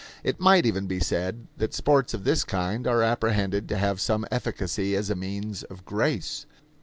It 0.23 0.39
might 0.39 0.65
even 0.65 0.87
be 0.87 0.99
said 0.99 1.45
that 1.57 1.75
sports 1.75 2.15
of 2.15 2.23
this 2.23 2.43
kind 2.43 2.87
are 2.87 3.03
apprehended 3.03 3.69
to 3.69 3.77
have 3.77 4.01
some 4.01 4.25
efficacy 4.31 4.95
as 4.95 5.11
a 5.11 5.15
means 5.15 5.61
of 5.61 5.85
grace. 5.85 6.47